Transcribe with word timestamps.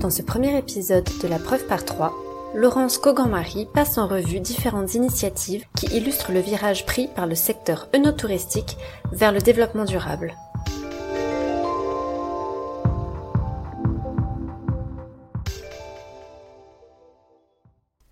Dans 0.00 0.10
ce 0.10 0.20
premier 0.20 0.58
épisode 0.58 1.08
de 1.22 1.26
la 1.26 1.38
preuve 1.38 1.66
par 1.66 1.82
3, 1.82 2.12
Laurence 2.54 2.98
Cogan-Marie 2.98 3.66
passe 3.72 3.96
en 3.96 4.06
revue 4.06 4.40
différentes 4.40 4.94
initiatives 4.94 5.64
qui 5.74 5.86
illustrent 5.86 6.32
le 6.32 6.40
virage 6.40 6.84
pris 6.84 7.08
par 7.08 7.26
le 7.26 7.34
secteur 7.34 7.88
œnotouristique 7.94 8.76
vers 9.12 9.32
le 9.32 9.40
développement 9.40 9.86
durable. 9.86 10.34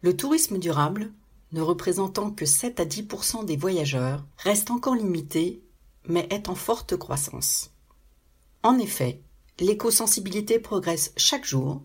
Le 0.01 0.17
tourisme 0.17 0.59
durable, 0.59 1.13
ne 1.53 1.61
représentant 1.61 2.31
que 2.31 2.47
7 2.47 2.81
à 2.81 2.87
10 2.87 3.09
des 3.45 3.57
voyageurs, 3.57 4.25
reste 4.39 4.71
encore 4.71 4.95
limité, 4.95 5.63
mais 6.09 6.27
est 6.31 6.49
en 6.49 6.55
forte 6.55 6.97
croissance. 6.97 7.73
En 8.63 8.79
effet, 8.79 9.21
l'éco-sensibilité 9.61 10.59
progresse 10.59 11.13
chaque 11.17 11.45
jour. 11.45 11.83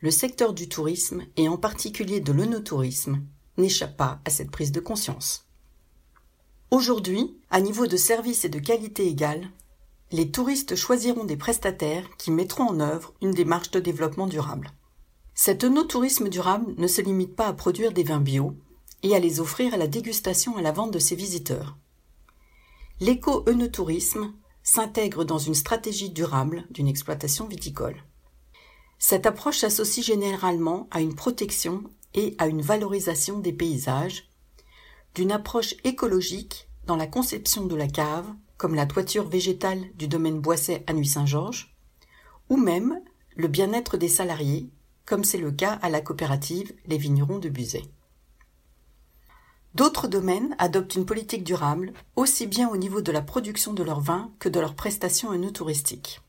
Le 0.00 0.10
secteur 0.10 0.52
du 0.52 0.68
tourisme, 0.68 1.22
et 1.36 1.48
en 1.48 1.56
particulier 1.56 2.20
de 2.20 2.32
l'œnotourisme, 2.32 3.22
n'échappe 3.56 3.96
pas 3.96 4.20
à 4.24 4.30
cette 4.30 4.50
prise 4.50 4.72
de 4.72 4.80
conscience. 4.80 5.46
Aujourd'hui, 6.70 7.36
à 7.50 7.60
niveau 7.60 7.86
de 7.86 7.96
service 7.96 8.44
et 8.44 8.48
de 8.48 8.58
qualité 8.58 9.06
égale, 9.06 9.50
les 10.12 10.30
touristes 10.30 10.76
choisiront 10.76 11.24
des 11.24 11.36
prestataires 11.36 12.08
qui 12.18 12.30
mettront 12.30 12.64
en 12.64 12.80
œuvre 12.80 13.14
une 13.20 13.32
démarche 13.32 13.70
de 13.72 13.80
développement 13.80 14.26
durable. 14.26 14.70
Cet 15.34 15.64
œnotourisme 15.64 16.28
durable 16.28 16.74
ne 16.76 16.86
se 16.86 17.00
limite 17.00 17.34
pas 17.34 17.48
à 17.48 17.52
produire 17.52 17.92
des 17.92 18.04
vins 18.04 18.20
bio 18.20 18.54
et 19.02 19.14
à 19.14 19.18
les 19.18 19.40
offrir 19.40 19.74
à 19.74 19.76
la 19.76 19.88
dégustation 19.88 20.56
à 20.56 20.62
la 20.62 20.72
vente 20.72 20.92
de 20.92 20.98
ses 20.98 21.16
visiteurs. 21.16 21.76
L'éco-œnotourisme 23.00 24.32
s'intègre 24.66 25.24
dans 25.24 25.38
une 25.38 25.54
stratégie 25.54 26.10
durable 26.10 26.66
d'une 26.70 26.88
exploitation 26.88 27.46
viticole. 27.46 28.02
Cette 28.98 29.24
approche 29.24 29.58
s'associe 29.58 30.04
généralement 30.04 30.88
à 30.90 31.00
une 31.00 31.14
protection 31.14 31.84
et 32.14 32.34
à 32.38 32.48
une 32.48 32.62
valorisation 32.62 33.38
des 33.38 33.52
paysages, 33.52 34.28
d'une 35.14 35.30
approche 35.30 35.76
écologique 35.84 36.68
dans 36.84 36.96
la 36.96 37.06
conception 37.06 37.64
de 37.64 37.76
la 37.76 37.86
cave, 37.86 38.26
comme 38.56 38.74
la 38.74 38.86
toiture 38.86 39.28
végétale 39.28 39.84
du 39.94 40.08
domaine 40.08 40.40
Boisset 40.40 40.82
à 40.88 40.94
Nuit-Saint-Georges, 40.94 41.76
ou 42.48 42.56
même 42.56 43.00
le 43.36 43.46
bien-être 43.46 43.96
des 43.96 44.08
salariés, 44.08 44.68
comme 45.04 45.22
c'est 45.22 45.38
le 45.38 45.52
cas 45.52 45.78
à 45.80 45.90
la 45.90 46.00
coopérative 46.00 46.74
Les 46.86 46.98
Vignerons 46.98 47.38
de 47.38 47.48
Buzet. 47.48 47.84
D'autres 49.76 50.08
domaines 50.08 50.56
adoptent 50.58 50.94
une 50.94 51.04
politique 51.04 51.44
durable, 51.44 51.92
aussi 52.16 52.46
bien 52.46 52.70
au 52.70 52.78
niveau 52.78 53.02
de 53.02 53.12
la 53.12 53.20
production 53.20 53.74
de 53.74 53.82
leurs 53.82 54.00
vins 54.00 54.32
que 54.38 54.48
de 54.48 54.58
leurs 54.58 54.74
prestations 54.74 55.32
œnotouristiques. 55.32 56.22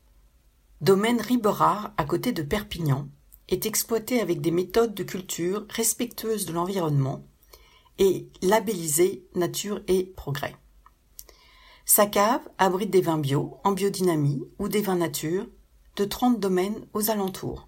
Domaine 0.82 1.18
Riberard, 1.18 1.94
à 1.96 2.04
côté 2.04 2.32
de 2.32 2.42
Perpignan, 2.42 3.08
est 3.48 3.64
exploité 3.64 4.20
avec 4.20 4.42
des 4.42 4.50
méthodes 4.50 4.92
de 4.92 5.02
culture 5.02 5.64
respectueuses 5.70 6.44
de 6.44 6.52
l'environnement 6.52 7.24
et 7.98 8.28
labellisé 8.42 9.26
Nature 9.34 9.80
et 9.88 10.04
Progrès. 10.04 10.54
Sa 11.86 12.04
cave 12.04 12.46
abrite 12.58 12.90
des 12.90 13.00
vins 13.00 13.16
bio, 13.16 13.56
en 13.64 13.72
biodynamie 13.72 14.42
ou 14.58 14.68
des 14.68 14.82
vins 14.82 14.96
nature 14.96 15.46
de 15.96 16.04
30 16.04 16.38
domaines 16.38 16.86
aux 16.92 17.08
alentours. 17.08 17.67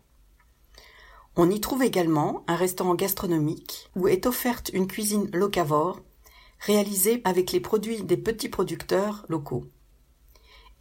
On 1.42 1.48
y 1.48 1.58
trouve 1.58 1.82
également 1.82 2.44
un 2.48 2.54
restaurant 2.54 2.94
gastronomique 2.94 3.88
où 3.96 4.08
est 4.08 4.26
offerte 4.26 4.70
une 4.74 4.86
cuisine 4.86 5.30
locavore 5.32 6.02
réalisée 6.58 7.22
avec 7.24 7.52
les 7.52 7.60
produits 7.60 8.02
des 8.02 8.18
petits 8.18 8.50
producteurs 8.50 9.24
locaux. 9.30 9.64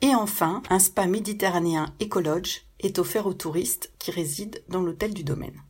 Et 0.02 0.14
enfin, 0.14 0.62
un 0.70 0.80
spa 0.80 1.08
méditerranéen 1.08 1.96
écologe 2.02 2.64
est 2.82 3.00
offert 3.00 3.26
aux 3.26 3.34
touristes 3.34 3.94
qui 4.00 4.12
résident 4.12 4.60
dans 4.68 4.82
l'hôtel 4.82 5.14
du 5.14 5.24
domaine. 5.24 5.64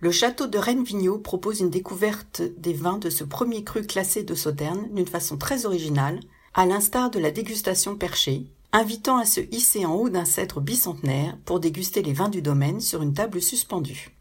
Le 0.00 0.10
château 0.10 0.46
de 0.46 0.56
Rennes-Vigneault 0.56 1.18
propose 1.18 1.60
une 1.60 1.68
découverte 1.68 2.40
des 2.56 2.72
vins 2.72 2.96
de 2.96 3.10
ce 3.10 3.24
premier 3.24 3.62
cru 3.62 3.86
classé 3.86 4.22
de 4.22 4.34
Sauterne 4.34 4.88
d'une 4.94 5.06
façon 5.06 5.36
très 5.36 5.66
originale, 5.66 6.18
à 6.54 6.64
l'instar 6.64 7.10
de 7.10 7.18
la 7.18 7.30
dégustation 7.30 7.94
perchée, 7.94 8.46
invitant 8.72 9.16
à 9.16 9.24
se 9.24 9.40
hisser 9.40 9.86
en 9.86 9.94
haut 9.94 10.08
d'un 10.08 10.24
cèdre 10.24 10.60
bicentenaire 10.60 11.38
pour 11.44 11.60
déguster 11.60 12.02
les 12.02 12.12
vins 12.12 12.28
du 12.28 12.42
domaine 12.42 12.80
sur 12.80 13.02
une 13.02 13.14
table 13.14 13.40
suspendue. 13.40 14.16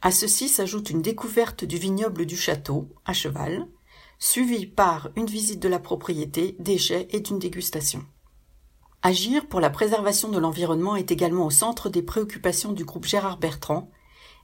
À 0.00 0.10
ceci 0.10 0.48
s'ajoute 0.48 0.90
une 0.90 1.02
découverte 1.02 1.64
du 1.64 1.76
vignoble 1.76 2.24
du 2.24 2.36
château, 2.36 2.88
à 3.04 3.12
cheval, 3.12 3.66
suivie 4.18 4.66
par 4.66 5.10
une 5.16 5.26
visite 5.26 5.60
de 5.60 5.68
la 5.68 5.78
propriété, 5.78 6.56
des 6.58 6.78
jets 6.78 7.08
et 7.10 7.20
d'une 7.20 7.38
dégustation. 7.38 8.04
Agir 9.02 9.46
pour 9.46 9.60
la 9.60 9.70
préservation 9.70 10.28
de 10.28 10.38
l'environnement 10.38 10.96
est 10.96 11.12
également 11.12 11.46
au 11.46 11.50
centre 11.50 11.88
des 11.88 12.02
préoccupations 12.02 12.72
du 12.72 12.84
groupe 12.84 13.06
Gérard 13.06 13.38
Bertrand, 13.38 13.90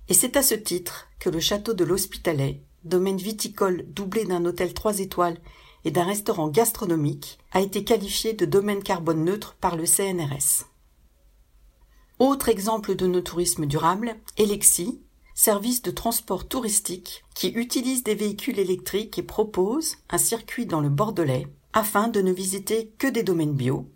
et 0.08 0.14
c'est 0.14 0.36
à 0.36 0.42
ce 0.42 0.54
titre 0.54 1.08
que 1.18 1.30
le 1.30 1.40
château 1.40 1.74
de 1.74 1.84
l'Hospitalet, 1.84 2.62
domaine 2.84 3.16
viticole 3.16 3.84
doublé 3.88 4.24
d'un 4.24 4.44
hôtel 4.44 4.74
trois 4.74 5.00
étoiles 5.00 5.38
et 5.84 5.90
d'un 5.90 6.04
restaurant 6.04 6.48
gastronomique 6.48 7.38
a 7.52 7.60
été 7.60 7.84
qualifié 7.84 8.32
de 8.32 8.46
domaine 8.46 8.82
carbone 8.82 9.24
neutre 9.24 9.56
par 9.60 9.76
le 9.76 9.86
CNRS. 9.86 10.66
Autre 12.18 12.48
exemple 12.48 12.94
de 12.94 13.06
nos 13.06 13.20
tourismes 13.20 13.66
durables, 13.66 14.16
Elexi, 14.36 15.00
service 15.34 15.82
de 15.82 15.90
transport 15.90 16.46
touristique 16.46 17.24
qui 17.34 17.48
utilise 17.48 18.04
des 18.04 18.14
véhicules 18.14 18.58
électriques 18.58 19.18
et 19.18 19.22
propose 19.22 19.96
un 20.10 20.18
circuit 20.18 20.66
dans 20.66 20.80
le 20.80 20.88
Bordelais 20.88 21.48
afin 21.72 22.06
de 22.08 22.20
ne 22.20 22.32
visiter 22.32 22.92
que 22.98 23.08
des 23.08 23.24
domaines 23.24 23.54
bio, 23.54 23.88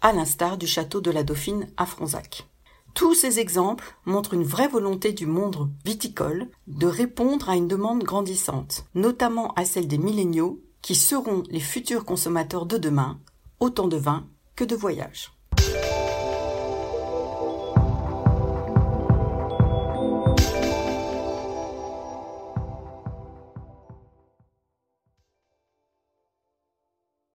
à 0.00 0.12
l'instar 0.12 0.56
du 0.56 0.68
château 0.68 1.00
de 1.00 1.10
la 1.10 1.24
Dauphine 1.24 1.68
à 1.76 1.84
Fronzac. 1.84 2.48
Tous 2.94 3.14
ces 3.14 3.38
exemples 3.38 3.96
montrent 4.06 4.34
une 4.34 4.44
vraie 4.44 4.68
volonté 4.68 5.12
du 5.12 5.26
monde 5.26 5.68
viticole 5.84 6.48
de 6.68 6.86
répondre 6.86 7.48
à 7.48 7.56
une 7.56 7.68
demande 7.68 8.02
grandissante, 8.02 8.86
notamment 8.94 9.52
à 9.54 9.64
celle 9.64 9.88
des 9.88 9.98
milléniaux 9.98 10.60
qui 10.88 10.94
seront 10.94 11.42
les 11.50 11.60
futurs 11.60 12.06
consommateurs 12.06 12.64
de 12.64 12.78
demain, 12.78 13.20
autant 13.60 13.88
de 13.88 13.98
vin 13.98 14.26
que 14.56 14.64
de 14.64 14.74
voyages. 14.74 15.37